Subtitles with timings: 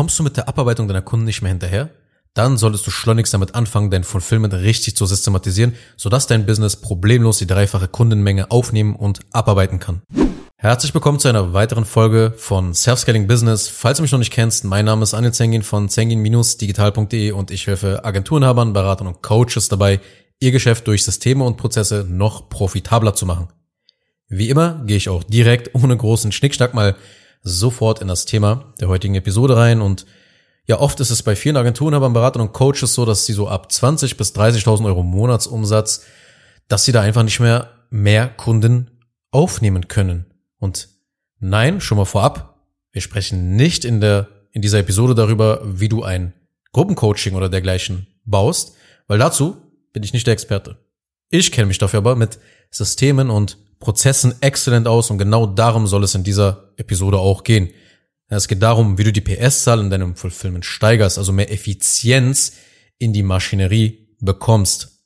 [0.00, 1.90] kommst du mit der Abarbeitung deiner Kunden nicht mehr hinterher?
[2.32, 7.36] Dann solltest du schleunigst damit anfangen, dein Fulfillment richtig zu systematisieren, sodass dein Business problemlos
[7.36, 10.00] die dreifache Kundenmenge aufnehmen und abarbeiten kann.
[10.56, 13.68] Herzlich willkommen zu einer weiteren Folge von Self-Scaling Business.
[13.68, 17.66] Falls du mich noch nicht kennst, mein Name ist Anil Zengin von zengin-digital.de und ich
[17.66, 20.00] helfe Agenturenhabern, Beratern und Coaches dabei,
[20.38, 23.48] ihr Geschäft durch Systeme und Prozesse noch profitabler zu machen.
[24.28, 26.96] Wie immer gehe ich auch direkt ohne großen Schnickschnack mal
[27.42, 30.06] sofort in das Thema der heutigen Episode rein und
[30.66, 33.48] ja, oft ist es bei vielen Agenturen, aber Beratern und Coaches so, dass sie so
[33.48, 36.04] ab 20 bis 30.000 Euro Monatsumsatz,
[36.68, 38.90] dass sie da einfach nicht mehr mehr Kunden
[39.32, 40.26] aufnehmen können.
[40.58, 40.88] Und
[41.40, 46.04] nein, schon mal vorab, wir sprechen nicht in der, in dieser Episode darüber, wie du
[46.04, 46.34] ein
[46.72, 48.76] Gruppencoaching oder dergleichen baust,
[49.08, 49.56] weil dazu
[49.92, 50.78] bin ich nicht der Experte.
[51.30, 52.38] Ich kenne mich dafür aber mit
[52.70, 57.70] Systemen und Prozessen exzellent aus und genau darum soll es in dieser Episode auch gehen.
[58.28, 62.52] Es geht darum, wie du die PS-Zahl in deinem Fulfillment steigerst, also mehr Effizienz
[62.98, 65.00] in die Maschinerie bekommst.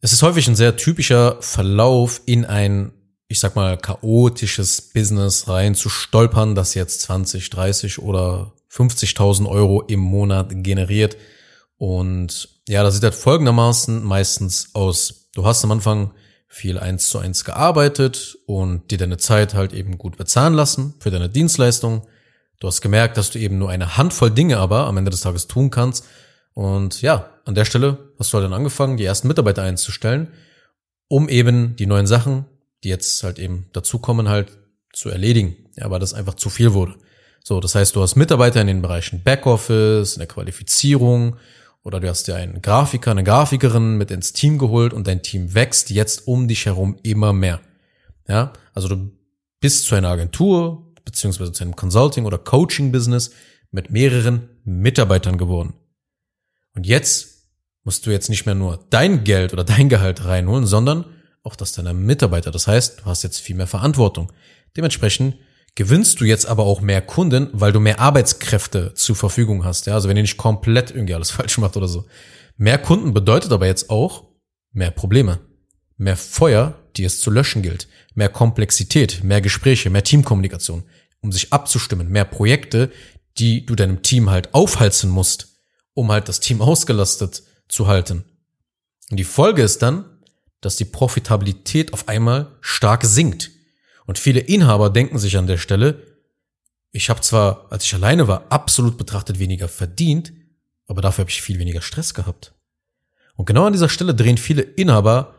[0.00, 2.92] Es ist häufig ein sehr typischer Verlauf in ein,
[3.28, 9.82] ich sag mal, chaotisches Business rein zu stolpern, das jetzt 20, 30 oder 50.000 Euro
[9.82, 11.16] im Monat generiert.
[11.78, 15.30] Und ja, das sieht halt folgendermaßen meistens aus.
[15.34, 16.10] Du hast am Anfang
[16.48, 21.10] viel eins zu eins gearbeitet und dir deine Zeit halt eben gut bezahlen lassen für
[21.10, 22.06] deine Dienstleistung
[22.60, 25.46] Du hast gemerkt, dass du eben nur eine Handvoll Dinge aber am Ende des Tages
[25.46, 26.04] tun kannst.
[26.54, 30.28] Und ja, an der Stelle hast du halt dann angefangen, die ersten Mitarbeiter einzustellen,
[31.06, 32.46] um eben die neuen Sachen,
[32.82, 34.48] die jetzt halt eben dazukommen, halt
[34.92, 35.56] zu erledigen.
[35.76, 36.96] Ja, weil das einfach zu viel wurde.
[37.44, 41.36] So, das heißt, du hast Mitarbeiter in den Bereichen Backoffice, in der Qualifizierung,
[41.88, 45.54] oder du hast dir einen Grafiker, eine Grafikerin mit ins Team geholt und dein Team
[45.54, 47.62] wächst jetzt um dich herum immer mehr.
[48.28, 49.10] Ja, also du
[49.58, 53.30] bist zu einer Agentur, beziehungsweise zu einem Consulting- oder Coaching-Business
[53.70, 55.72] mit mehreren Mitarbeitern geworden.
[56.74, 57.46] Und jetzt
[57.84, 61.06] musst du jetzt nicht mehr nur dein Geld oder dein Gehalt reinholen, sondern
[61.42, 62.50] auch das deiner Mitarbeiter.
[62.50, 64.30] Das heißt, du hast jetzt viel mehr Verantwortung.
[64.76, 65.36] Dementsprechend
[65.78, 69.86] gewinnst du jetzt aber auch mehr Kunden, weil du mehr Arbeitskräfte zur Verfügung hast.
[69.86, 72.04] Ja, also wenn ihr nicht komplett irgendwie alles falsch macht oder so.
[72.56, 74.24] Mehr Kunden bedeutet aber jetzt auch
[74.72, 75.38] mehr Probleme,
[75.96, 80.82] mehr Feuer, die es zu löschen gilt, mehr Komplexität, mehr Gespräche, mehr Teamkommunikation,
[81.20, 82.90] um sich abzustimmen, mehr Projekte,
[83.38, 85.60] die du deinem Team halt aufhalten musst,
[85.94, 88.24] um halt das Team ausgelastet zu halten.
[89.12, 90.06] Und die Folge ist dann,
[90.60, 93.52] dass die Profitabilität auf einmal stark sinkt.
[94.08, 96.02] Und viele Inhaber denken sich an der Stelle,
[96.92, 100.32] ich habe zwar, als ich alleine war, absolut betrachtet weniger verdient,
[100.86, 102.54] aber dafür habe ich viel weniger Stress gehabt.
[103.36, 105.34] Und genau an dieser Stelle drehen viele Inhaber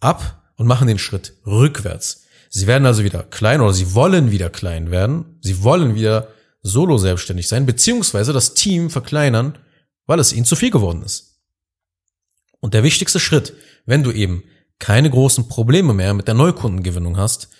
[0.00, 2.24] ab und machen den Schritt rückwärts.
[2.48, 5.38] Sie werden also wieder klein oder sie wollen wieder klein werden.
[5.42, 6.28] Sie wollen wieder
[6.62, 9.58] solo selbstständig sein, beziehungsweise das Team verkleinern,
[10.06, 11.42] weil es ihnen zu viel geworden ist.
[12.60, 13.52] Und der wichtigste Schritt,
[13.84, 14.44] wenn du eben
[14.78, 17.50] keine großen Probleme mehr mit der Neukundengewinnung hast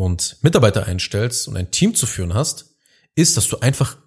[0.00, 2.74] und Mitarbeiter einstellst und ein Team zu führen hast,
[3.16, 3.98] ist, dass du einfach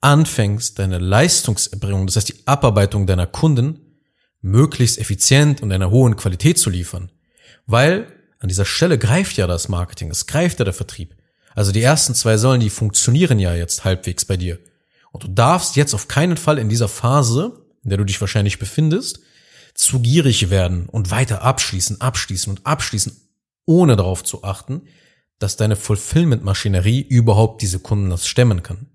[0.00, 3.98] anfängst, deine Leistungserbringung, das heißt die Abarbeitung deiner Kunden,
[4.40, 7.12] möglichst effizient und einer hohen Qualität zu liefern.
[7.66, 8.06] Weil
[8.38, 11.14] an dieser Stelle greift ja das Marketing, es greift ja der Vertrieb.
[11.54, 14.58] Also die ersten zwei Säulen, die funktionieren ja jetzt halbwegs bei dir.
[15.12, 18.58] Und du darfst jetzt auf keinen Fall in dieser Phase, in der du dich wahrscheinlich
[18.58, 19.20] befindest,
[19.74, 23.20] zu gierig werden und weiter abschließen, abschließen und abschließen,
[23.66, 24.80] ohne darauf zu achten,
[25.38, 28.86] dass deine Fulfillment-Maschinerie überhaupt diese Kunden das stemmen kann.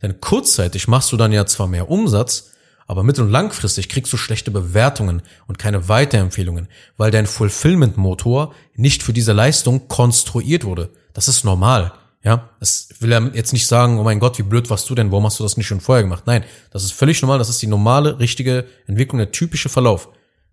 [0.00, 2.50] Denn kurzzeitig machst du dann ja zwar mehr Umsatz,
[2.86, 9.02] aber mittel- und langfristig kriegst du schlechte Bewertungen und keine Weiterempfehlungen, weil dein Fulfillment-Motor nicht
[9.02, 10.90] für diese Leistung konstruiert wurde.
[11.12, 11.92] Das ist normal.
[12.24, 15.10] Ja, es will er jetzt nicht sagen, oh mein Gott, wie blöd warst du denn,
[15.10, 16.24] warum hast du das nicht schon vorher gemacht?
[16.26, 20.08] Nein, das ist völlig normal, das ist die normale, richtige Entwicklung, der typische Verlauf,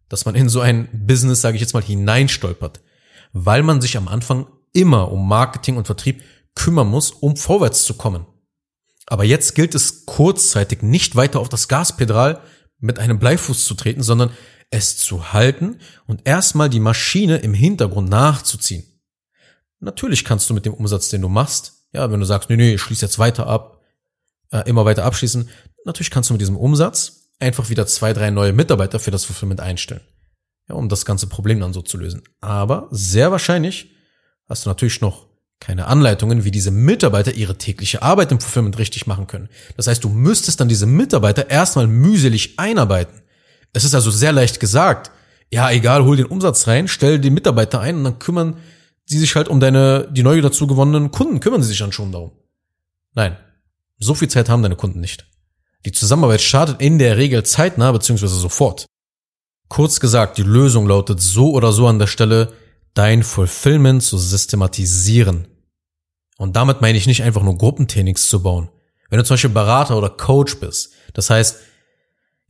[0.08, 2.82] dass man in so ein Business, sage ich jetzt mal, hineinstolpert,
[3.34, 6.24] weil man sich am Anfang immer um Marketing und Vertrieb
[6.56, 8.26] kümmern muss, um vorwärts zu kommen.
[9.06, 12.42] Aber jetzt gilt es kurzzeitig nicht weiter auf das Gaspedal
[12.80, 14.32] mit einem Bleifuß zu treten, sondern
[14.70, 18.84] es zu halten und erstmal die Maschine im Hintergrund nachzuziehen.
[19.80, 22.76] Natürlich kannst du mit dem Umsatz, den du machst, ja, wenn du sagst, nee, nee,
[22.76, 23.82] ich schließe jetzt weiter ab,
[24.52, 25.50] äh, immer weiter abschließen,
[25.86, 29.62] natürlich kannst du mit diesem Umsatz einfach wieder zwei, drei neue Mitarbeiter für das Fulfillment
[29.62, 30.02] einstellen.
[30.68, 32.22] Ja, um das ganze Problem dann so zu lösen.
[32.42, 33.92] Aber sehr wahrscheinlich
[34.50, 35.28] hast du natürlich noch
[35.60, 39.50] keine Anleitungen, wie diese Mitarbeiter ihre tägliche Arbeit im Fulfillment richtig machen können.
[39.78, 43.22] Das heißt, du müsstest dann diese Mitarbeiter erstmal mühselig einarbeiten.
[43.74, 45.12] Es ist also sehr leicht gesagt.
[45.52, 48.58] Ja, egal, hol den Umsatz rein, stell die Mitarbeiter ein und dann kümmern
[49.06, 52.12] sie sich halt um deine, die neu dazu gewonnenen Kunden, kümmern sie sich dann schon
[52.12, 52.32] darum.
[53.14, 53.38] Nein.
[53.98, 55.26] So viel Zeit haben deine Kunden nicht.
[55.86, 58.28] Die Zusammenarbeit startet in der Regel zeitnah bzw.
[58.28, 58.86] sofort.
[59.68, 62.54] Kurz gesagt, die Lösung lautet so oder so an der Stelle,
[63.00, 65.48] dein Fulfillment zu systematisieren.
[66.38, 68.68] Und damit meine ich nicht einfach nur Gruppentrainings zu bauen.
[69.10, 71.60] Wenn du zum Beispiel Berater oder Coach bist, das heißt,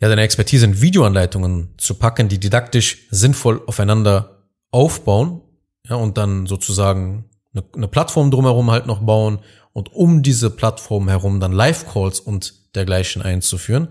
[0.02, 5.42] ja, deine Expertise in Videoanleitungen zu packen, die didaktisch sinnvoll aufeinander aufbauen,
[5.88, 9.42] ja, und dann sozusagen eine, eine Plattform drumherum halt noch bauen
[9.72, 13.90] und um diese Plattform herum dann Live-Calls und dergleichen einzuführen,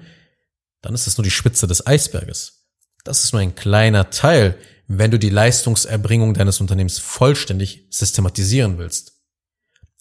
[0.82, 2.66] dann ist das nur die Spitze des Eisberges.
[3.04, 9.12] Das ist nur ein kleiner Teil, wenn du die Leistungserbringung deines Unternehmens vollständig systematisieren willst.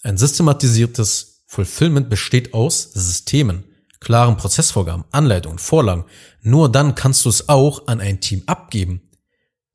[0.02, 3.64] Ein systematisiertes Fulfillment besteht aus Systemen,
[4.00, 6.06] klaren Prozessvorgaben, Anleitungen, Vorlagen.
[6.40, 9.02] Nur dann kannst du es auch an ein Team abgeben.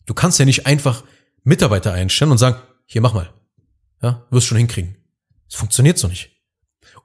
[0.06, 1.04] Du kannst ja nicht einfach
[1.44, 3.32] Mitarbeiter einstellen und sagen, hier mach mal.
[4.02, 4.98] Ja, wirst schon hinkriegen.
[5.48, 6.32] Es funktioniert so nicht.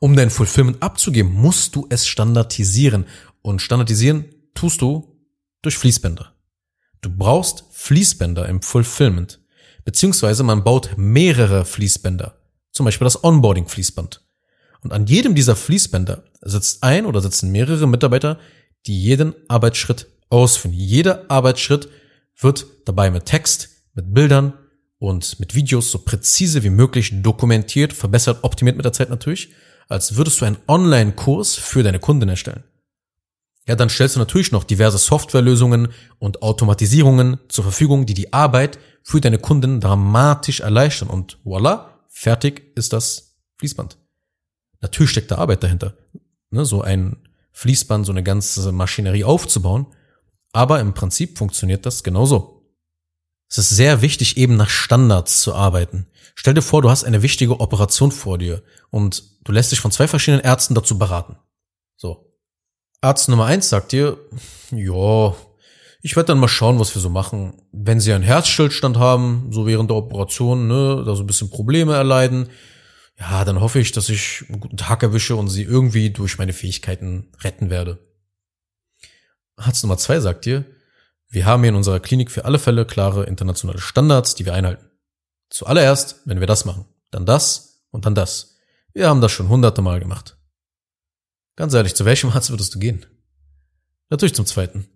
[0.00, 3.06] Um dein Fulfillment abzugeben, musst du es standardisieren.
[3.42, 5.16] Und standardisieren tust du
[5.62, 6.37] durch Fließbänder.
[7.00, 9.40] Du brauchst Fließbänder im Fulfillment.
[9.84, 12.36] Beziehungsweise man baut mehrere Fließbänder.
[12.72, 14.22] Zum Beispiel das Onboarding-Fließband.
[14.82, 18.38] Und an jedem dieser Fließbänder sitzt ein oder sitzen mehrere Mitarbeiter,
[18.86, 20.74] die jeden Arbeitsschritt ausführen.
[20.74, 21.88] Jeder Arbeitsschritt
[22.38, 24.52] wird dabei mit Text, mit Bildern
[24.98, 29.50] und mit Videos so präzise wie möglich dokumentiert, verbessert, optimiert mit der Zeit natürlich,
[29.88, 32.64] als würdest du einen Online-Kurs für deine Kunden erstellen.
[33.68, 35.88] Ja, dann stellst du natürlich noch diverse Softwarelösungen
[36.18, 42.72] und Automatisierungen zur Verfügung, die die Arbeit für deine Kunden dramatisch erleichtern und voila, fertig
[42.76, 43.98] ist das Fließband.
[44.80, 45.98] Natürlich steckt da Arbeit dahinter,
[46.50, 47.18] ne, so ein
[47.52, 49.86] Fließband, so eine ganze Maschinerie aufzubauen,
[50.52, 52.72] aber im Prinzip funktioniert das genauso.
[53.50, 56.06] Es ist sehr wichtig, eben nach Standards zu arbeiten.
[56.34, 59.90] Stell dir vor, du hast eine wichtige Operation vor dir und du lässt dich von
[59.90, 61.36] zwei verschiedenen Ärzten dazu beraten.
[61.96, 62.27] So.
[63.00, 64.18] Arzt Nummer eins sagt dir,
[64.70, 65.34] ja,
[66.00, 67.62] ich werde dann mal schauen, was wir so machen.
[67.72, 71.94] Wenn sie einen Herzstillstand haben, so während der Operation, ne, da so ein bisschen Probleme
[71.94, 72.48] erleiden,
[73.18, 76.52] ja, dann hoffe ich, dass ich einen guten Tag erwische und sie irgendwie durch meine
[76.52, 77.98] Fähigkeiten retten werde.
[79.56, 80.64] Arzt Nummer zwei sagt dir,
[81.28, 84.86] wir haben hier in unserer Klinik für alle Fälle klare internationale Standards, die wir einhalten.
[85.50, 88.56] Zuallererst, wenn wir das machen, dann das und dann das.
[88.92, 90.37] Wir haben das schon hunderte Mal gemacht.
[91.58, 93.04] Ganz ehrlich, zu welchem Arzt würdest du gehen?
[94.10, 94.86] Natürlich zum zweiten.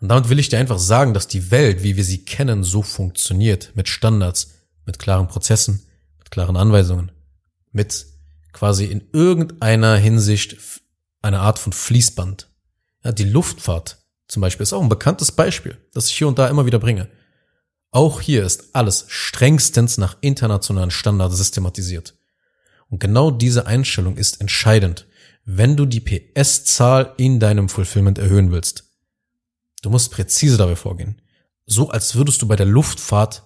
[0.00, 2.80] Und damit will ich dir einfach sagen, dass die Welt, wie wir sie kennen, so
[2.80, 3.72] funktioniert.
[3.74, 4.52] Mit Standards,
[4.86, 5.82] mit klaren Prozessen,
[6.18, 7.12] mit klaren Anweisungen,
[7.72, 8.06] mit
[8.54, 10.56] quasi in irgendeiner Hinsicht
[11.20, 12.48] einer Art von Fließband.
[13.04, 13.98] Ja, die Luftfahrt
[14.28, 17.10] zum Beispiel ist auch ein bekanntes Beispiel, das ich hier und da immer wieder bringe.
[17.90, 22.14] Auch hier ist alles strengstens nach internationalen Standards systematisiert.
[22.88, 25.06] Und genau diese Einstellung ist entscheidend,
[25.44, 28.84] wenn du die PS-Zahl in deinem Fulfillment erhöhen willst.
[29.82, 31.20] Du musst präzise dabei vorgehen.
[31.66, 33.42] So als würdest du bei der Luftfahrt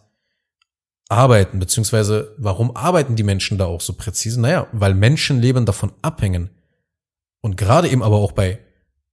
[1.09, 4.41] arbeiten, beziehungsweise warum arbeiten die Menschen da auch so präzise?
[4.41, 6.51] Naja, weil Menschenleben davon abhängen.
[7.41, 8.59] Und gerade eben aber auch bei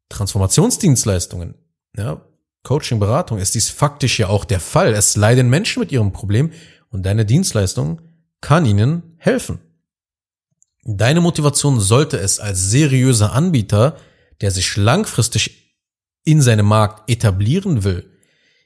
[0.09, 1.55] Transformationsdienstleistungen
[1.95, 2.21] ja,
[2.63, 4.93] Coaching, Beratung ist dies faktisch ja auch der Fall.
[4.93, 6.51] Es leiden Menschen mit ihrem Problem
[6.89, 8.01] und deine Dienstleistung
[8.41, 9.59] kann ihnen helfen.
[10.85, 13.97] Deine Motivation sollte es als seriöser Anbieter,
[14.41, 15.77] der sich langfristig
[16.25, 18.09] in seinem Markt etablieren will,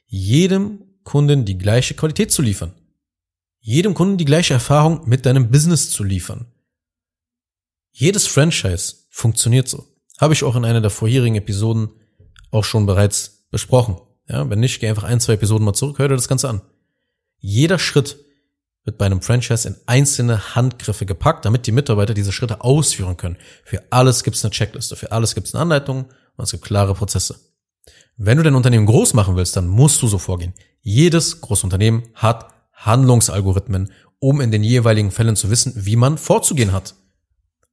[0.06, 2.74] jedem Kunden die gleiche Qualität zu liefern.
[3.60, 6.46] Jedem Kunden die gleiche Erfahrung mit deinem Business zu liefern.
[7.92, 9.86] Jedes Franchise funktioniert so.
[10.18, 11.90] Habe ich auch in einer der vorherigen Episoden
[12.50, 13.98] auch schon bereits besprochen.
[14.28, 16.62] Ja, wenn nicht, geh einfach ein, zwei Episoden mal zurück, hör dir das Ganze an.
[17.38, 18.18] Jeder Schritt
[18.88, 23.36] wird bei einem Franchise in einzelne Handgriffe gepackt, damit die Mitarbeiter diese Schritte ausführen können.
[23.62, 26.64] Für alles gibt es eine Checkliste, für alles gibt es eine Anleitung und es gibt
[26.64, 27.38] klare Prozesse.
[28.16, 30.54] Wenn du dein Unternehmen groß machen willst, dann musst du so vorgehen.
[30.80, 36.94] Jedes Großunternehmen hat Handlungsalgorithmen, um in den jeweiligen Fällen zu wissen, wie man vorzugehen hat.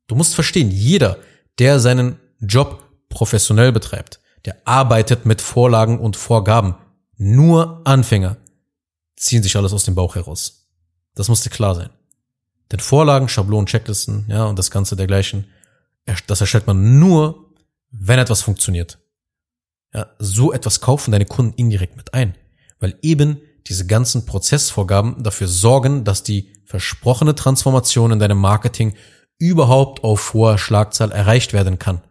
[0.07, 1.17] Du musst verstehen, jeder,
[1.59, 6.75] der seinen Job professionell betreibt, der arbeitet mit Vorlagen und Vorgaben.
[7.15, 8.35] Nur Anfänger
[9.15, 10.64] ziehen sich alles aus dem Bauch heraus.
[11.15, 11.89] Das muss dir klar sein.
[12.71, 15.45] Denn Vorlagen, Schablonen, Checklisten, ja, und das Ganze dergleichen,
[16.27, 17.53] das erstellt man nur,
[17.91, 18.99] wenn etwas funktioniert.
[19.93, 22.35] Ja, so etwas kaufen deine Kunden indirekt mit ein,
[22.79, 28.95] weil eben diese ganzen Prozessvorgaben dafür sorgen, dass die versprochene Transformation in deinem Marketing
[29.39, 32.01] überhaupt auf hoher Schlagzahl erreicht werden kann.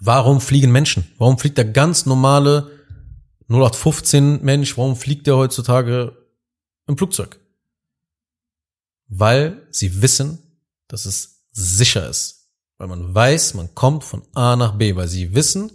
[0.00, 1.10] Warum fliegen Menschen?
[1.18, 2.70] Warum fliegt der ganz normale
[3.48, 6.16] 0815 Mensch, warum fliegt der heutzutage
[6.88, 7.38] im Flugzeug?
[9.06, 10.38] Weil sie wissen,
[10.88, 12.50] dass es sicher ist.
[12.78, 15.70] Weil man weiß, man kommt von A nach B, weil sie wissen,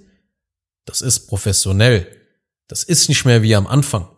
[0.85, 2.19] das ist professionell.
[2.67, 4.09] Das ist nicht mehr wie am Anfang.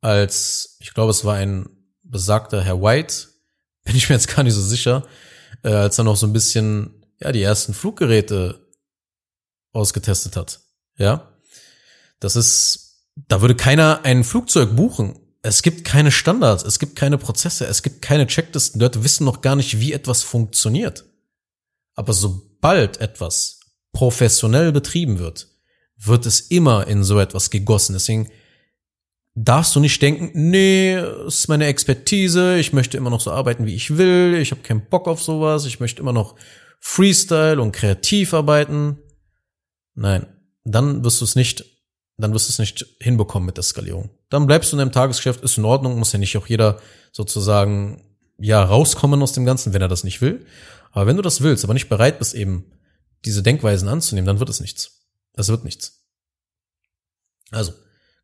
[0.00, 1.68] Als, ich glaube, es war ein
[2.02, 3.28] besagter Herr White,
[3.84, 5.06] bin ich mir jetzt gar nicht so sicher,
[5.62, 8.64] äh, als er noch so ein bisschen, ja, die ersten Fluggeräte
[9.72, 10.60] ausgetestet hat.
[10.96, 11.32] Ja.
[12.20, 15.18] Das ist, da würde keiner ein Flugzeug buchen.
[15.46, 18.80] Es gibt keine Standards, es gibt keine Prozesse, es gibt keine Checklisten.
[18.80, 21.04] Leute wissen noch gar nicht, wie etwas funktioniert.
[21.94, 23.60] Aber sobald etwas
[23.92, 25.48] professionell betrieben wird,
[25.98, 27.92] wird es immer in so etwas gegossen.
[27.92, 28.30] Deswegen
[29.34, 33.66] darfst du nicht denken, nee, das ist meine Expertise, ich möchte immer noch so arbeiten,
[33.66, 36.36] wie ich will, ich habe keinen Bock auf sowas, ich möchte immer noch
[36.80, 38.96] Freestyle und kreativ arbeiten.
[39.94, 40.26] Nein,
[40.64, 41.73] dann wirst du es nicht,
[42.16, 44.10] dann wirst du es nicht hinbekommen mit der Skalierung.
[44.30, 46.78] Dann bleibst du in deinem Tagesgeschäft, ist in Ordnung, muss ja nicht auch jeder
[47.12, 48.02] sozusagen
[48.38, 50.46] ja rauskommen aus dem Ganzen, wenn er das nicht will.
[50.92, 52.70] Aber wenn du das willst, aber nicht bereit bist, eben
[53.24, 55.02] diese Denkweisen anzunehmen, dann wird es nichts.
[55.32, 56.04] Das wird nichts.
[57.50, 57.72] Also,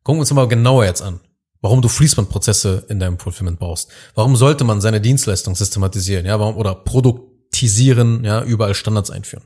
[0.03, 1.19] gucken wir uns mal genauer jetzt an,
[1.61, 3.89] warum du Fließbandprozesse in deinem Fulfillment brauchst.
[4.15, 9.43] Warum sollte man seine Dienstleistung systematisieren, ja, warum, oder produktisieren, ja, überall Standards einführen.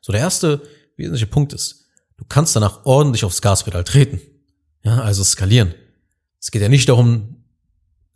[0.00, 0.62] So, der erste
[0.96, 1.77] wesentliche Punkt ist,
[2.18, 4.20] du kannst danach ordentlich aufs Gaspedal treten.
[4.82, 5.74] Ja, also skalieren.
[6.40, 7.44] Es geht ja nicht darum,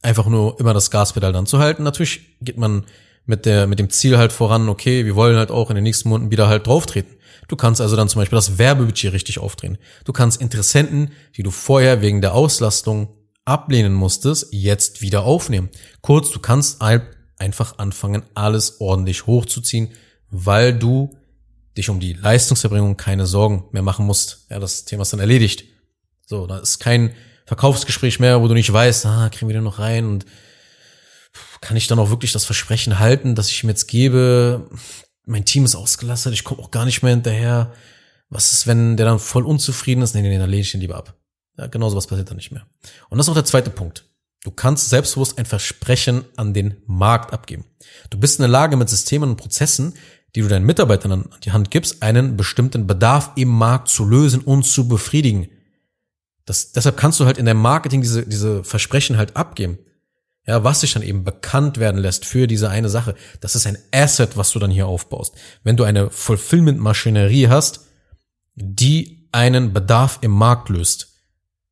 [0.02, 1.82] einfach nur immer das Gaspedal dann zu halten.
[1.82, 2.84] Natürlich geht man
[3.24, 6.08] mit der, mit dem Ziel halt voran, okay, wir wollen halt auch in den nächsten
[6.08, 7.16] Monaten wieder halt drauftreten.
[7.48, 9.78] Du kannst also dann zum Beispiel das Werbebudget richtig aufdrehen.
[10.04, 13.08] Du kannst Interessenten, die du vorher wegen der Auslastung
[13.44, 15.68] ablehnen musstest, jetzt wieder aufnehmen.
[16.00, 19.90] Kurz, du kannst einfach anfangen, alles ordentlich hochzuziehen,
[20.30, 21.16] weil du
[21.76, 24.46] dich um die Leistungserbringung keine Sorgen mehr machen musst.
[24.50, 25.64] Ja, das Thema ist dann erledigt.
[26.26, 27.14] So, da ist kein
[27.46, 30.26] Verkaufsgespräch mehr, wo du nicht weißt, ah, kriegen wir den noch rein und
[31.60, 34.68] kann ich dann auch wirklich das Versprechen halten, dass ich ihm jetzt gebe?
[35.24, 37.72] Mein Team ist ausgelastet, ich komme auch gar nicht mehr hinterher.
[38.28, 40.14] Was ist, wenn der dann voll unzufrieden ist?
[40.14, 41.14] Nee, nee, nee, dann lehne ich ihn lieber ab.
[41.58, 42.66] Ja, genau sowas passiert dann nicht mehr.
[43.08, 44.06] Und das ist auch der zweite Punkt.
[44.42, 47.64] Du kannst selbstbewusst ein Versprechen an den Markt abgeben.
[48.10, 49.94] Du bist in der Lage, mit Systemen und Prozessen,
[50.34, 54.40] die du deinen Mitarbeitern an die Hand gibst, einen bestimmten Bedarf im Markt zu lösen
[54.40, 55.48] und zu befriedigen.
[56.44, 59.78] Das, deshalb kannst du halt in deinem Marketing diese, diese Versprechen halt abgeben.
[60.44, 63.14] Ja, was sich dann eben bekannt werden lässt für diese eine Sache.
[63.40, 65.36] Das ist ein Asset, was du dann hier aufbaust.
[65.62, 67.86] Wenn du eine Fulfillment-Maschinerie hast,
[68.56, 71.12] die einen Bedarf im Markt löst.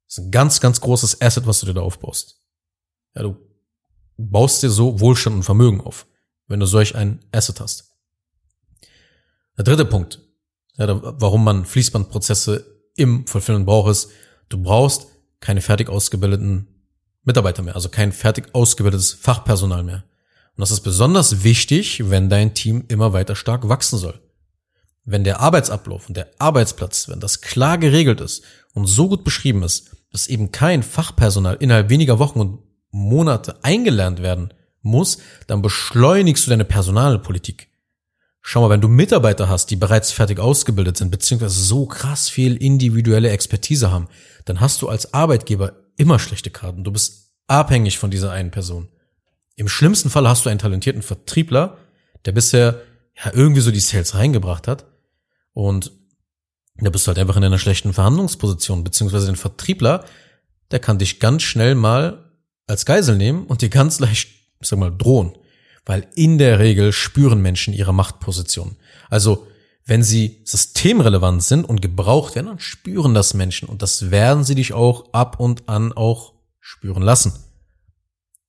[0.06, 2.40] Das ist ein ganz, ganz großes Asset, was du dir da aufbaust.
[3.16, 3.36] Ja, du
[4.16, 6.06] baust dir so Wohlstand und Vermögen auf,
[6.46, 7.89] wenn du solch ein Asset hast.
[9.60, 10.20] Der dritte Punkt,
[10.78, 10.86] ja,
[11.20, 12.64] warum man Fließbandprozesse
[12.96, 14.08] im Fulfillment braucht, ist,
[14.48, 15.08] du brauchst
[15.40, 16.66] keine fertig ausgebildeten
[17.24, 20.04] Mitarbeiter mehr, also kein fertig ausgebildetes Fachpersonal mehr.
[20.56, 24.18] Und das ist besonders wichtig, wenn dein Team immer weiter stark wachsen soll.
[25.04, 29.62] Wenn der Arbeitsablauf und der Arbeitsplatz, wenn das klar geregelt ist und so gut beschrieben
[29.62, 32.60] ist, dass eben kein Fachpersonal innerhalb weniger Wochen und
[32.92, 37.69] Monate eingelernt werden muss, dann beschleunigst du deine Personalpolitik.
[38.42, 42.56] Schau mal, wenn du Mitarbeiter hast, die bereits fertig ausgebildet sind, beziehungsweise so krass viel
[42.56, 44.09] individuelle Expertise haben,
[44.47, 46.85] dann hast du als Arbeitgeber immer schlechte Karten.
[46.85, 48.88] Du bist abhängig von dieser einen Person.
[49.56, 51.76] Im schlimmsten Fall hast du einen talentierten Vertriebler,
[52.25, 52.80] der bisher
[53.14, 54.87] ja irgendwie so die Sales reingebracht hat
[55.52, 55.92] und
[56.76, 60.04] da bist du halt einfach in einer schlechten Verhandlungsposition, beziehungsweise den Vertriebler,
[60.70, 62.30] der kann dich ganz schnell mal
[62.66, 64.30] als Geisel nehmen und dir ganz leicht,
[64.61, 65.37] ich sag mal, drohen.
[65.90, 68.76] Weil in der Regel spüren Menschen ihre Machtposition.
[69.09, 69.49] Also
[69.85, 74.54] wenn sie systemrelevant sind und gebraucht werden, dann spüren das Menschen und das werden sie
[74.54, 77.32] dich auch ab und an auch spüren lassen.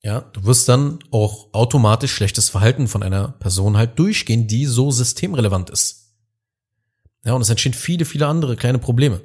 [0.03, 4.91] Ja, du wirst dann auch automatisch schlechtes Verhalten von einer Person halt durchgehen, die so
[4.91, 6.13] systemrelevant ist.
[7.25, 9.19] Ja, und es entstehen viele, viele andere kleine Probleme.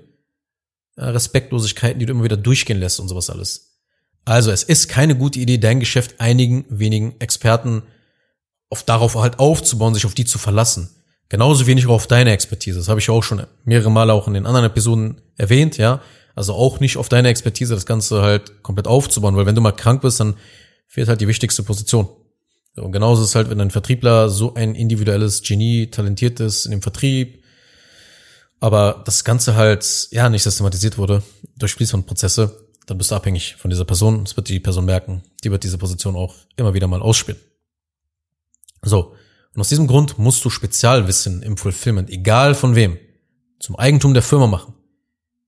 [0.96, 3.78] Ja, Respektlosigkeiten, die du immer wieder durchgehen lässt und sowas alles.
[4.25, 7.82] Also, es ist keine gute Idee, dein Geschäft einigen wenigen Experten
[8.70, 10.90] auf darauf halt aufzubauen, sich auf die zu verlassen.
[11.28, 12.78] Genauso wenig auch auf deine Expertise.
[12.78, 16.00] Das habe ich auch schon mehrere Male auch in den anderen Episoden erwähnt, ja.
[16.35, 19.73] Also auch nicht auf deine Expertise das Ganze halt komplett aufzubauen, weil wenn du mal
[19.73, 20.35] krank bist, dann
[20.87, 22.08] fehlt halt die wichtigste Position.
[22.76, 26.73] Und genauso ist es halt, wenn ein Vertriebler so ein individuelles Genie, talentiert ist in
[26.73, 27.42] dem Vertrieb,
[28.61, 31.23] aber das Ganze halt, ja, nicht systematisiert wurde
[31.56, 34.25] durch Fließbandprozesse, dann bist du abhängig von dieser Person.
[34.25, 35.23] Das wird die Person merken.
[35.42, 37.40] Die wird diese Position auch immer wieder mal ausspielen.
[38.86, 39.14] So.
[39.54, 42.98] Und aus diesem Grund musst du Spezialwissen im Fulfillment, egal von wem,
[43.58, 44.74] zum Eigentum der Firma machen,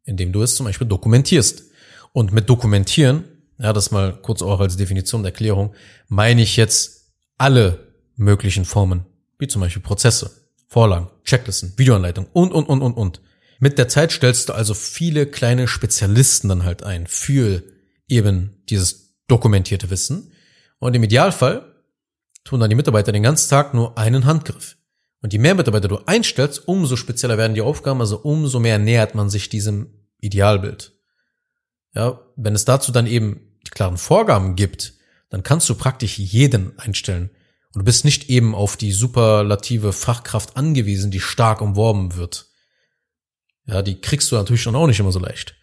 [0.04, 1.64] indem du es zum Beispiel dokumentierst.
[2.12, 3.24] Und mit dokumentieren,
[3.58, 5.74] ja, das mal kurz auch als Definition der Erklärung,
[6.08, 9.04] meine ich jetzt alle möglichen Formen,
[9.38, 10.30] wie zum Beispiel Prozesse,
[10.66, 13.20] Vorlagen, Checklisten, Videoanleitung und, und, und, und, und.
[13.60, 17.62] Mit der Zeit stellst du also viele kleine Spezialisten dann halt ein für
[18.08, 20.32] eben dieses dokumentierte Wissen.
[20.78, 21.67] Und im Idealfall
[22.48, 24.76] tun dann die Mitarbeiter den ganzen Tag nur einen Handgriff.
[25.20, 29.14] Und je mehr Mitarbeiter du einstellst, umso spezieller werden die Aufgaben, also umso mehr nähert
[29.14, 30.92] man sich diesem Idealbild.
[31.94, 34.94] Ja, wenn es dazu dann eben die klaren Vorgaben gibt,
[35.28, 37.30] dann kannst du praktisch jeden einstellen.
[37.74, 42.46] Und du bist nicht eben auf die superlative Fachkraft angewiesen, die stark umworben wird.
[43.66, 45.54] Ja, die kriegst du natürlich schon auch nicht immer so leicht.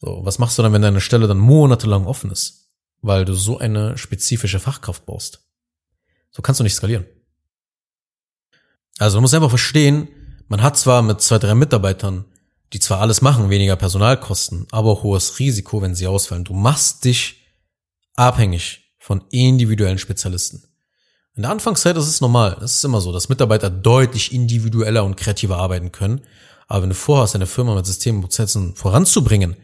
[0.00, 2.68] So, was machst du dann, wenn deine Stelle dann monatelang offen ist?
[3.00, 5.49] Weil du so eine spezifische Fachkraft brauchst.
[6.30, 7.06] So kannst du nicht skalieren.
[8.98, 10.08] Also du musst einfach verstehen,
[10.48, 12.24] man hat zwar mit zwei, drei Mitarbeitern,
[12.72, 16.44] die zwar alles machen, weniger Personalkosten, aber hohes Risiko, wenn sie ausfallen.
[16.44, 17.40] Du machst dich
[18.14, 20.62] abhängig von individuellen Spezialisten.
[21.34, 22.58] In der Anfangszeit ist es normal.
[22.62, 26.20] Es ist immer so, dass Mitarbeiter deutlich individueller und kreativer arbeiten können.
[26.68, 29.56] Aber wenn du vorhast, deine Firma mit Systemen und Prozessen voranzubringen,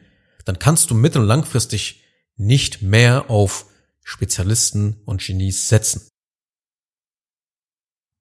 [0.44, 2.02] dann kannst du mittel- und langfristig
[2.36, 3.66] nicht mehr auf
[4.02, 6.08] Spezialisten und Genies setzen.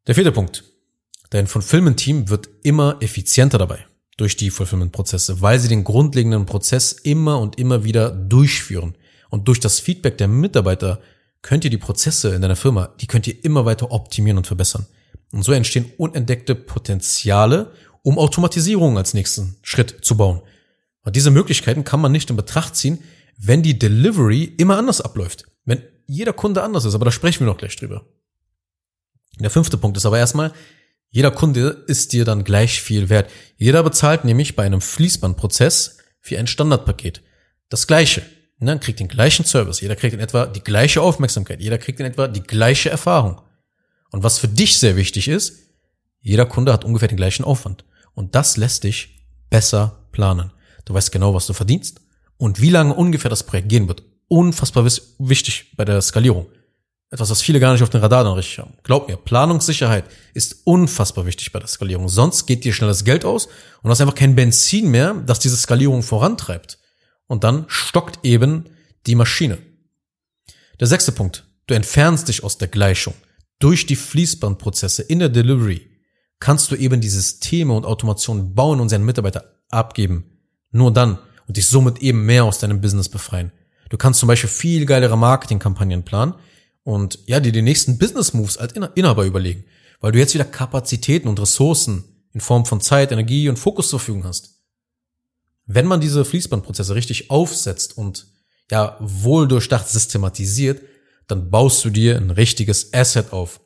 [0.08, 0.64] Der vierte Punkt.
[1.32, 7.40] Dein Fulfillment-Team wird immer effizienter dabei durch die Fulfillment-Prozesse, weil sie den grundlegenden Prozess immer
[7.40, 8.96] und immer wieder durchführen.
[9.32, 11.02] Und durch das Feedback der Mitarbeiter
[11.42, 14.86] könnt ihr die Prozesse in deiner Firma, die könnt ihr immer weiter optimieren und verbessern.
[15.32, 17.72] Und so entstehen unentdeckte Potenziale,
[18.04, 20.42] um Automatisierung als nächsten Schritt zu bauen.
[21.02, 23.00] Und diese Möglichkeiten kann man nicht in Betracht ziehen,
[23.38, 25.46] wenn die Delivery immer anders abläuft.
[25.66, 28.06] Wenn jeder Kunde anders ist, aber da sprechen wir noch gleich drüber.
[29.39, 30.54] Der fünfte Punkt ist aber erstmal,
[31.10, 33.30] jeder Kunde ist dir dann gleich viel wert.
[33.58, 37.22] Jeder bezahlt nämlich bei einem Fließbandprozess für ein Standardpaket.
[37.70, 38.24] Das gleiche.
[38.58, 42.06] Ne, kriegt den gleichen Service, jeder kriegt in etwa die gleiche Aufmerksamkeit, jeder kriegt in
[42.06, 43.42] etwa die gleiche Erfahrung.
[44.12, 45.60] Und was für dich sehr wichtig ist,
[46.22, 47.84] jeder Kunde hat ungefähr den gleichen Aufwand.
[48.13, 50.51] Und das lässt dich besser planen.
[50.86, 52.00] Du weißt genau, was du verdienst
[52.38, 54.04] und wie lange ungefähr das Projekt gehen wird.
[54.28, 56.48] Unfassbar wichtig bei der Skalierung.
[57.15, 58.73] Etwas, was viele gar nicht auf den Radar dann richtig haben.
[58.84, 62.10] Glaub mir, Planungssicherheit ist unfassbar wichtig bei der Skalierung.
[62.10, 63.47] Sonst geht dir schnell das Geld aus
[63.82, 66.78] und hast einfach kein Benzin mehr, das diese Skalierung vorantreibt.
[67.28, 68.65] Und dann stockt eben
[69.08, 69.60] die Maschine.
[70.82, 71.47] Der sechste Punkt.
[71.67, 73.13] Du entfernst dich aus der Gleichung.
[73.60, 75.89] Durch die Fließbandprozesse in der Delivery
[76.41, 80.25] kannst du eben die Systeme und Automationen bauen und seinen Mitarbeiter abgeben.
[80.71, 83.54] Nur dann und dich somit eben mehr aus deinem Business befreien.
[83.88, 86.34] Du kannst zum Beispiel viel geilere Marketingkampagnen planen
[86.86, 89.65] und ja, dir die nächsten Business Moves als Inhaber überlegen,
[90.00, 94.00] weil du jetzt wieder Kapazitäten und Ressourcen in Form von Zeit, Energie und Fokus zur
[94.00, 94.62] Verfügung hast.
[95.65, 98.28] Wenn man diese Fließbandprozesse richtig aufsetzt und
[98.69, 100.84] ja, wohl durchdacht systematisiert,
[101.28, 103.62] dann baust du dir ein richtiges Asset auf.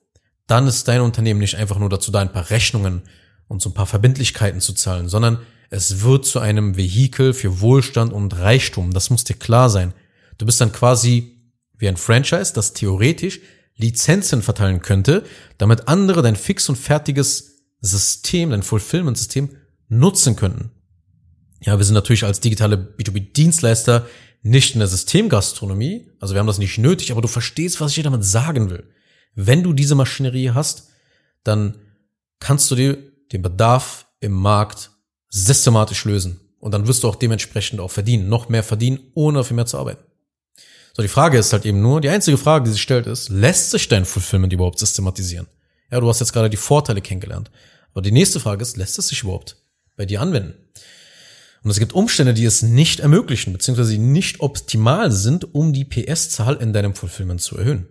[0.48, 3.02] Dann ist dein Unternehmen nicht einfach nur dazu da, ein paar Rechnungen
[3.50, 8.14] und so ein paar Verbindlichkeiten zu zahlen, sondern es wird zu einem Vehikel für Wohlstand
[8.14, 8.94] und Reichtum.
[8.94, 9.94] Das muss dir klar sein.
[10.38, 11.39] Du bist dann quasi
[11.80, 13.40] wie ein Franchise, das theoretisch
[13.76, 15.24] Lizenzen verteilen könnte,
[15.58, 19.56] damit andere dein fix und fertiges System, dein Fulfillment-System
[19.88, 20.72] nutzen könnten.
[21.62, 24.06] Ja, wir sind natürlich als digitale B2B-Dienstleister
[24.42, 27.96] nicht in der Systemgastronomie, also wir haben das nicht nötig, aber du verstehst, was ich
[27.96, 28.84] dir damit sagen will.
[29.36, 30.90] Wenn du diese Maschinerie hast,
[31.44, 31.76] dann
[32.40, 32.98] kannst du dir
[33.32, 34.92] den Bedarf im Markt
[35.30, 36.40] systematisch lösen.
[36.60, 39.78] Und dann wirst du auch dementsprechend auch verdienen, noch mehr verdienen, ohne viel mehr zu
[39.78, 40.04] arbeiten.
[40.94, 43.72] So, die Frage ist halt eben nur, die einzige Frage, die sich stellt, ist, lässt
[43.72, 45.48] sich dein Fulfillment überhaupt systematisieren?
[45.92, 47.52] Ja, du hast jetzt gerade die Vorteile kennengelernt.
[47.92, 49.58] Aber die nächste Frage ist, lässt es sich überhaupt
[49.96, 50.54] bei dir anwenden?
[51.64, 56.56] Und es gibt Umstände, die es nicht ermöglichen, beziehungsweise nicht optimal sind, um die PS-Zahl
[56.58, 57.88] in deinem Fulfillment zu erhöhen.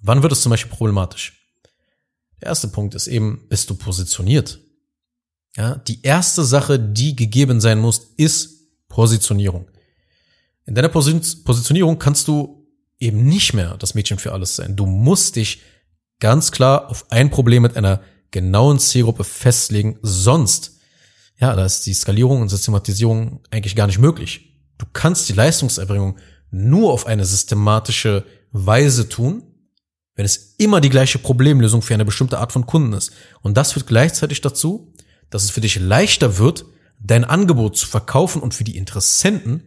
[0.00, 1.40] Wann wird es zum Beispiel problematisch?
[2.40, 4.60] Der erste Punkt ist eben, bist du positioniert?
[5.56, 9.70] Ja, die erste Sache, die gegeben sein muss, ist Positionierung.
[10.70, 12.64] In deiner Positionierung kannst du
[13.00, 14.76] eben nicht mehr das Mädchen für alles sein.
[14.76, 15.62] Du musst dich
[16.20, 20.78] ganz klar auf ein Problem mit einer genauen Zielgruppe festlegen, sonst,
[21.40, 24.60] ja, da ist die Skalierung und Systematisierung eigentlich gar nicht möglich.
[24.78, 26.18] Du kannst die Leistungserbringung
[26.52, 29.42] nur auf eine systematische Weise tun,
[30.14, 33.10] wenn es immer die gleiche Problemlösung für eine bestimmte Art von Kunden ist.
[33.42, 34.94] Und das führt gleichzeitig dazu,
[35.30, 36.64] dass es für dich leichter wird,
[37.00, 39.64] dein Angebot zu verkaufen und für die Interessenten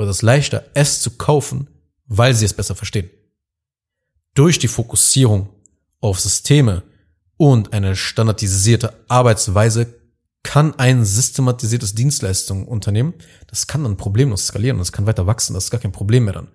[0.00, 1.68] wird es leichter, es zu kaufen,
[2.06, 3.10] weil sie es besser verstehen.
[4.34, 5.50] Durch die Fokussierung
[6.00, 6.82] auf Systeme
[7.36, 9.94] und eine standardisierte Arbeitsweise
[10.42, 13.14] kann ein systematisiertes Dienstleistungsunternehmen,
[13.46, 16.34] das kann dann problemlos skalieren es kann weiter wachsen, das ist gar kein Problem mehr
[16.34, 16.48] dann.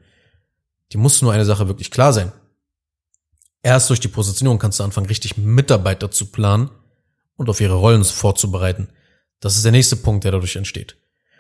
[0.92, 2.32] Die muss nur eine Sache wirklich klar sein.
[3.62, 6.70] Erst durch die Positionierung kannst du anfangen, richtig Mitarbeiter zu planen
[7.36, 8.90] und auf ihre Rollen vorzubereiten.
[9.40, 10.98] Das ist der nächste Punkt, der dadurch entsteht.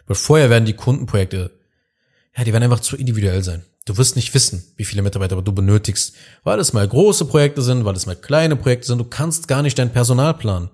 [0.07, 1.54] Weil vorher werden die Kundenprojekte,
[2.37, 3.63] ja, die werden einfach zu individuell sein.
[3.85, 7.85] Du wirst nicht wissen, wie viele Mitarbeiter du benötigst, weil es mal große Projekte sind,
[7.85, 8.97] weil es mal kleine Projekte sind.
[8.97, 10.69] Du kannst gar nicht dein Personal planen.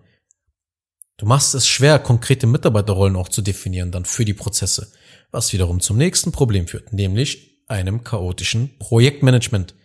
[1.17, 4.91] Du machst es schwer, konkrete Mitarbeiterrollen auch zu definieren, dann für die Prozesse,
[5.29, 9.75] was wiederum zum nächsten Problem führt, nämlich einem chaotischen Projektmanagement,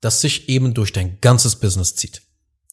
[0.00, 2.22] das sich eben durch dein ganzes Business zieht.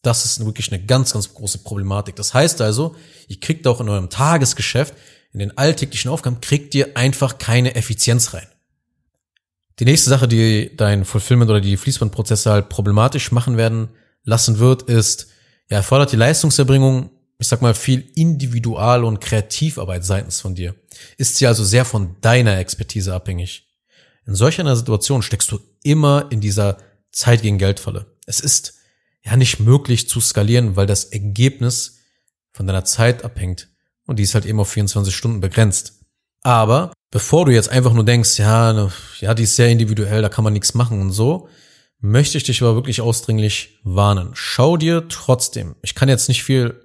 [0.04, 2.16] Das ist wirklich eine ganz, ganz große Problematik.
[2.16, 2.96] Das heißt also,
[3.28, 4.94] ihr kriegt auch in eurem Tagesgeschäft,
[5.34, 8.48] in den alltäglichen Aufgaben, kriegt ihr einfach keine Effizienz rein.
[9.80, 13.90] Die nächste Sache, die dein Fulfillment oder die Fließbandprozesse halt problematisch machen werden
[14.24, 15.28] lassen wird, ist,
[15.70, 17.10] ja, erfordert die Leistungserbringung
[17.44, 20.76] ich sag mal, viel Individual- und Kreativarbeit seitens von dir.
[21.18, 23.68] Ist sie also sehr von deiner Expertise abhängig.
[24.26, 26.78] In solch einer Situation steckst du immer in dieser
[27.12, 28.06] Zeit gegen Geldfalle.
[28.26, 28.76] Es ist
[29.24, 32.00] ja nicht möglich zu skalieren, weil das Ergebnis
[32.54, 33.68] von deiner Zeit abhängt.
[34.06, 36.00] Und die ist halt eben auf 24 Stunden begrenzt.
[36.42, 40.30] Aber bevor du jetzt einfach nur denkst, ja, ne, ja, die ist sehr individuell, da
[40.30, 41.48] kann man nichts machen und so,
[42.00, 44.32] möchte ich dich aber wirklich ausdringlich warnen.
[44.34, 46.82] Schau dir trotzdem, ich kann jetzt nicht viel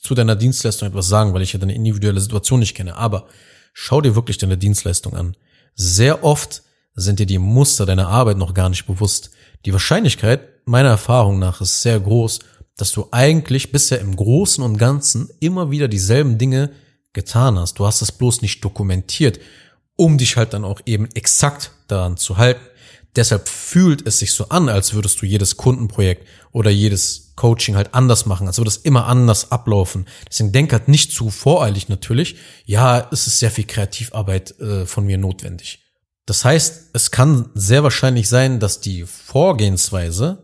[0.00, 2.96] zu deiner Dienstleistung etwas sagen, weil ich ja deine individuelle Situation nicht kenne.
[2.96, 3.26] Aber
[3.72, 5.36] schau dir wirklich deine Dienstleistung an.
[5.74, 6.62] Sehr oft
[6.94, 9.30] sind dir die Muster deiner Arbeit noch gar nicht bewusst.
[9.64, 12.38] Die Wahrscheinlichkeit, meiner Erfahrung nach, ist sehr groß,
[12.76, 16.70] dass du eigentlich bisher im Großen und Ganzen immer wieder dieselben Dinge
[17.12, 17.78] getan hast.
[17.78, 19.38] Du hast es bloß nicht dokumentiert,
[19.96, 22.64] um dich halt dann auch eben exakt daran zu halten.
[23.16, 27.94] Deshalb fühlt es sich so an, als würdest du jedes Kundenprojekt oder jedes Coaching halt
[27.94, 30.06] anders machen, als würde es immer anders ablaufen.
[30.28, 32.36] Deswegen denk halt nicht zu voreilig natürlich.
[32.64, 35.80] Ja, es ist sehr viel Kreativarbeit äh, von mir notwendig.
[36.26, 40.43] Das heißt, es kann sehr wahrscheinlich sein, dass die Vorgehensweise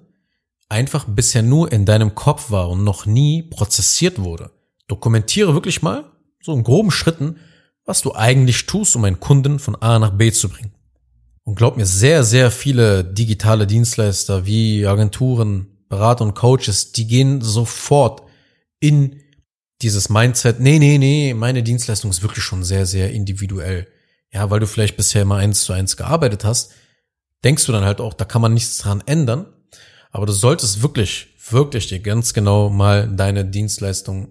[0.71, 4.51] einfach bisher nur in deinem Kopf war und noch nie prozessiert wurde.
[4.89, 6.05] Dokumentiere wirklich mal,
[6.43, 7.37] so in groben Schritten,
[7.85, 10.73] was du eigentlich tust, um einen Kunden von A nach B zu bringen.
[11.45, 17.41] Und glaub mir, sehr, sehr viele digitale Dienstleister wie Agenturen, Berater und Coaches, die gehen
[17.41, 18.23] sofort
[18.79, 19.21] in
[19.83, 23.89] dieses Mindset, nee, nee, nee, meine Dienstleistung ist wirklich schon sehr, sehr individuell.
[24.33, 26.73] Ja, weil du vielleicht bisher immer eins zu eins gearbeitet hast,
[27.43, 29.47] denkst du dann halt auch, da kann man nichts dran ändern.
[30.11, 34.29] Aber du solltest wirklich, wirklich dir ganz genau mal deine Dienstleistung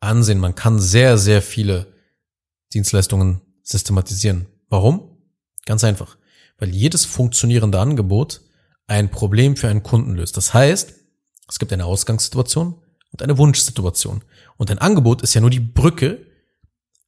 [0.00, 0.38] ansehen.
[0.38, 1.86] Man kann sehr, sehr viele
[2.72, 4.46] Dienstleistungen systematisieren.
[4.68, 5.18] Warum?
[5.66, 6.16] Ganz einfach
[6.60, 8.42] weil jedes funktionierende Angebot
[8.86, 10.36] ein Problem für einen Kunden löst.
[10.36, 10.94] Das heißt,
[11.48, 12.74] es gibt eine Ausgangssituation
[13.10, 14.22] und eine Wunschsituation.
[14.56, 16.24] Und ein Angebot ist ja nur die Brücke,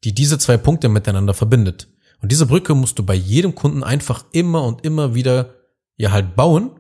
[0.05, 1.89] die diese zwei Punkte miteinander verbindet.
[2.21, 5.55] Und diese Brücke musst du bei jedem Kunden einfach immer und immer wieder
[5.97, 6.71] ja halt bauen,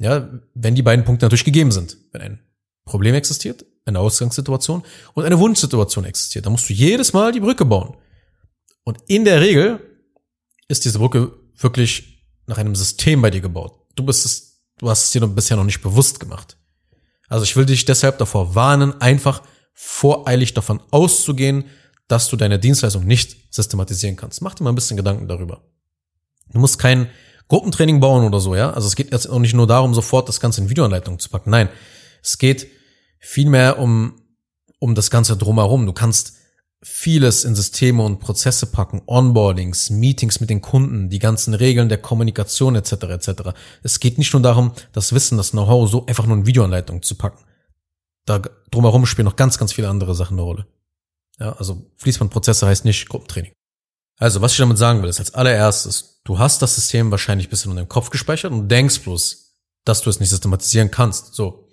[0.00, 1.96] ja, wenn die beiden Punkte natürlich gegeben sind.
[2.12, 2.40] Wenn ein
[2.84, 4.82] Problem existiert, eine Ausgangssituation
[5.14, 7.96] und eine Wunschsituation existiert, dann musst du jedes Mal die Brücke bauen.
[8.84, 9.80] Und in der Regel
[10.68, 13.78] ist diese Brücke wirklich nach einem System bei dir gebaut.
[13.94, 16.58] Du bist es, du hast es dir bisher noch nicht bewusst gemacht.
[17.28, 21.64] Also ich will dich deshalb davor warnen, einfach voreilig davon auszugehen,
[22.06, 24.42] dass du deine Dienstleistung nicht systematisieren kannst.
[24.42, 25.62] Mach dir mal ein bisschen Gedanken darüber.
[26.50, 27.08] Du musst kein
[27.48, 28.70] Gruppentraining bauen oder so, ja.
[28.70, 31.50] Also es geht jetzt auch nicht nur darum, sofort das Ganze in Videoanleitung zu packen.
[31.50, 31.68] Nein,
[32.22, 32.66] es geht
[33.18, 34.22] vielmehr um,
[34.78, 35.86] um das Ganze drumherum.
[35.86, 36.34] Du kannst
[36.82, 41.98] vieles in Systeme und Prozesse packen, Onboardings, Meetings mit den Kunden, die ganzen Regeln der
[41.98, 42.92] Kommunikation etc.
[42.92, 43.30] etc.
[43.82, 47.14] Es geht nicht nur darum, das Wissen, das Know-how so einfach nur in Videoanleitung zu
[47.14, 47.42] packen.
[48.26, 50.66] Da drumherum spielen noch ganz, ganz viele andere Sachen eine Rolle.
[51.38, 53.52] Ja, also Fließbandprozesse heißt nicht Gruppentraining.
[54.18, 57.50] Also, was ich damit sagen will, ist als allererstes, du hast das System wahrscheinlich ein
[57.50, 59.52] bisschen in deinem Kopf gespeichert und denkst bloß,
[59.84, 61.34] dass du es nicht systematisieren kannst.
[61.34, 61.68] So.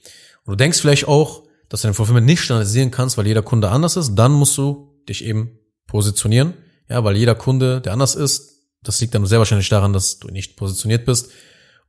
[0.46, 3.70] Und du denkst vielleicht auch, dass du dein Fulfillment nicht standardisieren kannst, weil jeder Kunde
[3.70, 6.54] anders ist, dann musst du dich eben positionieren.
[6.90, 8.52] Ja, weil jeder Kunde, der anders ist,
[8.84, 11.30] das liegt dann sehr wahrscheinlich daran, dass du nicht positioniert bist.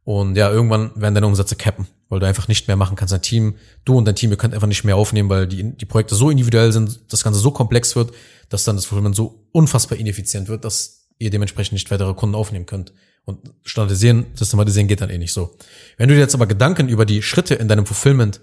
[0.04, 3.12] Und ja, irgendwann werden deine Umsätze cappen, weil du einfach nicht mehr machen kannst.
[3.12, 5.84] Dein Team, du und dein Team, ihr könnt einfach nicht mehr aufnehmen, weil die, die
[5.86, 8.12] Projekte so individuell sind, das Ganze so komplex wird,
[8.48, 12.66] dass dann das Fulfillment so unfassbar ineffizient wird, dass ihr dementsprechend nicht weitere Kunden aufnehmen
[12.66, 12.92] könnt.
[13.24, 15.56] Und standardisieren, systematisieren geht dann eh nicht so.
[15.96, 18.40] Wenn du dir jetzt aber Gedanken über die Schritte in deinem Fulfillment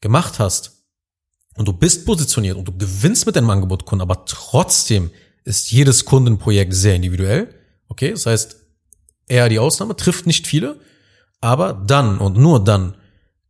[0.00, 0.84] gemacht hast,
[1.56, 5.10] und du bist positioniert und du gewinnst mit deinem Angebot Kunden, aber trotzdem
[5.44, 7.54] ist jedes Kundenprojekt sehr individuell.
[7.88, 8.56] Okay, das heißt,
[9.28, 10.80] eher die Ausnahme, trifft nicht viele,
[11.40, 12.96] aber dann und nur dann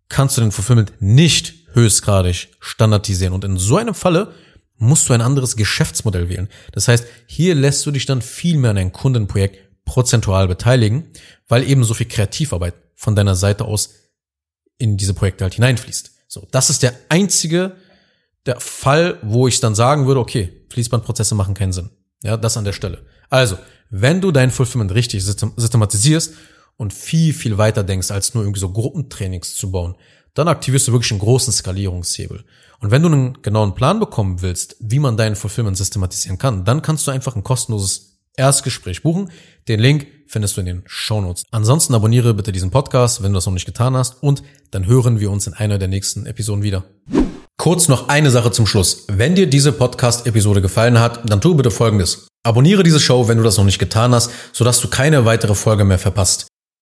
[0.08, 3.32] kannst du den Fulfillment nicht höchstgradig standardisieren.
[3.32, 4.32] Und in so einem Falle
[4.76, 6.48] musst du ein anderes Geschäftsmodell wählen.
[6.72, 11.04] Das heißt, hier lässt du dich dann viel mehr an ein Kundenprojekt prozentual beteiligen,
[11.48, 13.90] weil eben so viel Kreativarbeit von deiner Seite aus
[14.78, 16.10] in diese Projekte halt hineinfließt.
[16.26, 17.76] So, das ist der einzige
[18.46, 21.90] der Fall, wo ich dann sagen würde, okay, Fließbandprozesse machen keinen Sinn.
[22.22, 23.06] Ja, das an der Stelle.
[23.30, 23.58] Also,
[23.90, 26.34] wenn du dein Fulfillment richtig systematisierst
[26.76, 29.94] und viel, viel weiter denkst, als nur irgendwie so Gruppentrainings zu bauen,
[30.34, 32.44] dann aktivierst du wirklich einen großen Skalierungshebel.
[32.84, 36.82] Und wenn du einen genauen Plan bekommen willst, wie man deinen Fulfillment systematisieren kann, dann
[36.82, 39.30] kannst du einfach ein kostenloses Erstgespräch buchen.
[39.68, 41.44] Den Link findest du in den Show Notes.
[41.50, 45.18] Ansonsten abonniere bitte diesen Podcast, wenn du das noch nicht getan hast, und dann hören
[45.18, 46.84] wir uns in einer der nächsten Episoden wieder.
[47.56, 49.06] Kurz noch eine Sache zum Schluss.
[49.08, 52.28] Wenn dir diese Podcast-Episode gefallen hat, dann tu bitte Folgendes.
[52.42, 55.86] Abonniere diese Show, wenn du das noch nicht getan hast, sodass du keine weitere Folge
[55.86, 56.48] mehr verpasst.